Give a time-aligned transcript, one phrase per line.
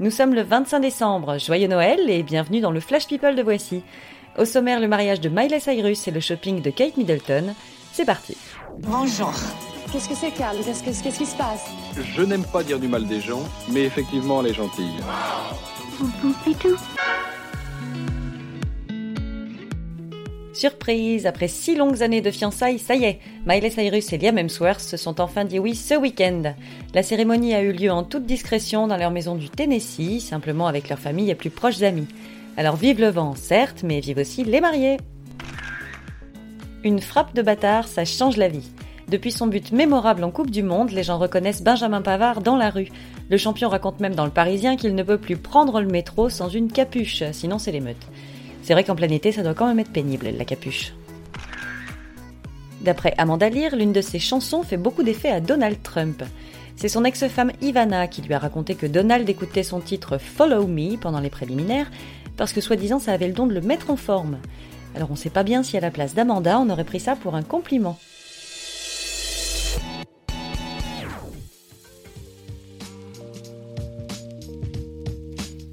[0.00, 3.82] Nous sommes le 25 décembre, joyeux Noël et bienvenue dans le Flash People de Voici.
[4.38, 7.54] Au sommaire, le mariage de Miley Cyrus et le shopping de Kate Middleton.
[7.92, 8.36] C'est parti.
[8.80, 9.32] Bonjour.
[9.92, 11.66] Qu'est-ce que c'est, Carl Qu'est-ce que- qu'est-ce qui se passe?
[12.16, 14.90] Je n'aime pas dire du mal des gens, mais effectivement, elle est gentille.
[20.54, 24.78] Surprise, après six longues années de fiançailles, ça y est, Miley Cyrus et Liam Hemsworth
[24.78, 26.54] se sont enfin dit oui ce week-end.
[26.94, 30.88] La cérémonie a eu lieu en toute discrétion dans leur maison du Tennessee, simplement avec
[30.88, 32.06] leur famille et plus proches amis.
[32.56, 34.98] Alors vive le vent, certes, mais vive aussi les mariés.
[36.84, 38.70] Une frappe de bâtard, ça change la vie.
[39.08, 42.70] Depuis son but mémorable en Coupe du Monde, les gens reconnaissent Benjamin Pavard dans la
[42.70, 42.90] rue.
[43.28, 46.48] Le champion raconte même dans le Parisien qu'il ne peut plus prendre le métro sans
[46.48, 48.06] une capuche, sinon c'est l'émeute.
[48.64, 50.94] C'est vrai qu'en plein ça doit quand même être pénible, la capuche.
[52.80, 56.22] D'après Amanda Lear, l'une de ses chansons fait beaucoup d'effet à Donald Trump.
[56.74, 60.96] C'est son ex-femme Ivana qui lui a raconté que Donald écoutait son titre Follow Me
[60.96, 61.90] pendant les préliminaires,
[62.38, 64.38] parce que soi-disant ça avait le don de le mettre en forme.
[64.96, 67.34] Alors on sait pas bien si à la place d'Amanda, on aurait pris ça pour
[67.34, 67.98] un compliment.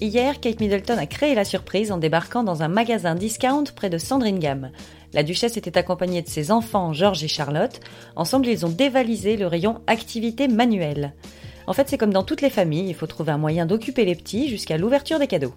[0.00, 3.98] Hier, Kate Middleton a créé la surprise en débarquant dans un magasin discount près de
[3.98, 4.70] Sandringham.
[5.12, 7.80] La duchesse était accompagnée de ses enfants George et Charlotte.
[8.14, 11.14] Ensemble, ils ont dévalisé le rayon activité manuelle.
[11.66, 14.14] En fait, c'est comme dans toutes les familles, il faut trouver un moyen d'occuper les
[14.14, 15.54] petits jusqu'à l'ouverture des cadeaux.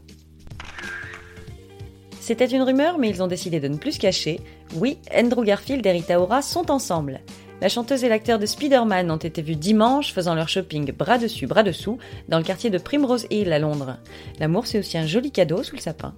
[2.19, 4.39] C'était une rumeur, mais ils ont décidé de ne plus se cacher.
[4.75, 7.21] Oui, Andrew Garfield et Rita Ora sont ensemble.
[7.61, 11.45] La chanteuse et l'acteur de Spider-Man ont été vus dimanche faisant leur shopping bras dessus,
[11.45, 13.97] bras dessous dans le quartier de Primrose Hill à Londres.
[14.39, 16.15] L'amour, c'est aussi un joli cadeau sous le sapin.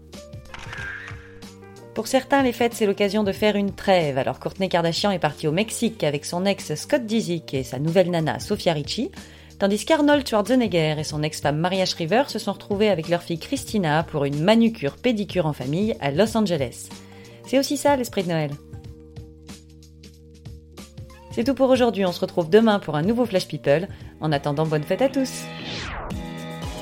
[1.93, 4.17] Pour certains, les fêtes, c'est l'occasion de faire une trêve.
[4.17, 8.09] Alors Courtney Kardashian est partie au Mexique avec son ex Scott Disick et sa nouvelle
[8.09, 9.11] nana Sofia Ricci,
[9.59, 14.03] tandis qu'Arnold Schwarzenegger et son ex-femme Maria Shriver se sont retrouvés avec leur fille Christina
[14.03, 16.87] pour une manucure pédicure en famille à Los Angeles.
[17.45, 18.51] C'est aussi ça l'esprit de Noël.
[21.33, 23.87] C'est tout pour aujourd'hui, on se retrouve demain pour un nouveau Flash People.
[24.21, 25.31] En attendant, bonne fête à tous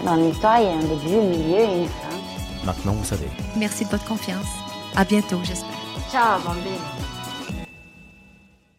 [0.03, 2.65] Dans l'histoire, il y a un début, un milieu et une fin.
[2.65, 3.27] Maintenant, vous savez.
[3.55, 4.45] Merci de votre confiance.
[4.95, 5.69] À bientôt, j'espère.
[6.11, 7.00] Ciao, bambine.